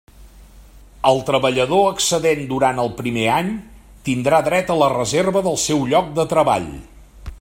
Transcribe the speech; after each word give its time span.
El 1.09 1.19
treballador 1.27 1.83
excedent 1.89 2.41
durant 2.53 2.81
el 2.85 2.89
primer 3.01 3.27
any 3.35 3.51
tindrà 4.09 4.41
dret 4.49 4.73
a 4.77 4.79
la 4.83 4.89
reserva 4.95 5.45
del 5.51 5.61
seu 5.67 5.85
lloc 5.93 6.11
de 6.21 6.27
treball. 6.33 6.67